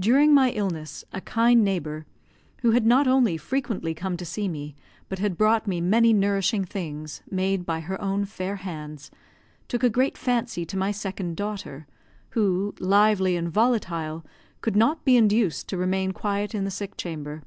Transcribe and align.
During 0.00 0.32
my 0.32 0.50
illness, 0.52 1.04
a 1.12 1.20
kind 1.20 1.62
neighbour, 1.62 2.06
who 2.62 2.70
had 2.70 2.86
not 2.86 3.06
only 3.06 3.36
frequently 3.36 3.92
come 3.92 4.16
to 4.16 4.24
see 4.24 4.48
me, 4.48 4.74
but 5.10 5.18
had 5.18 5.36
brought 5.36 5.66
me 5.66 5.78
many 5.78 6.14
nourishing 6.14 6.64
things, 6.64 7.20
made 7.30 7.66
by 7.66 7.80
her 7.80 8.00
own 8.00 8.24
fair 8.24 8.56
hands, 8.56 9.10
took 9.68 9.82
a 9.84 9.90
great 9.90 10.16
fancy 10.16 10.64
to 10.64 10.78
my 10.78 10.90
second 10.90 11.36
daughter, 11.36 11.86
who, 12.30 12.74
lively 12.80 13.36
and 13.36 13.50
volatile, 13.50 14.24
could 14.62 14.74
not 14.74 15.04
be 15.04 15.18
induced 15.18 15.68
to 15.68 15.76
remain 15.76 16.12
quiet 16.12 16.54
in 16.54 16.64
the 16.64 16.70
sick 16.70 16.96
chamber. 16.96 17.42